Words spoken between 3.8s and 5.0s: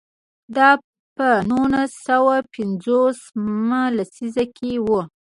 لسیزه کې و.